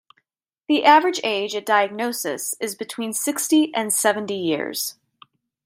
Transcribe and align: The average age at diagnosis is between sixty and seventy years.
The 0.67 0.83
average 0.83 1.21
age 1.23 1.53
at 1.55 1.63
diagnosis 1.63 2.55
is 2.59 2.73
between 2.73 3.13
sixty 3.13 3.71
and 3.75 3.93
seventy 3.93 4.33
years. 4.33 4.95